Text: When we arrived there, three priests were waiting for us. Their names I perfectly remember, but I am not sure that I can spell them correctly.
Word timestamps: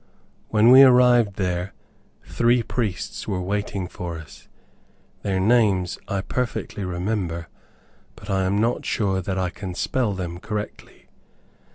When 0.49 0.71
we 0.71 0.81
arrived 0.81 1.35
there, 1.35 1.75
three 2.25 2.63
priests 2.63 3.27
were 3.27 3.39
waiting 3.39 3.87
for 3.87 4.17
us. 4.17 4.47
Their 5.21 5.39
names 5.39 5.99
I 6.07 6.21
perfectly 6.21 6.83
remember, 6.83 7.49
but 8.15 8.27
I 8.27 8.45
am 8.45 8.59
not 8.59 8.83
sure 8.83 9.21
that 9.21 9.37
I 9.37 9.51
can 9.51 9.75
spell 9.75 10.13
them 10.13 10.39
correctly. 10.39 11.05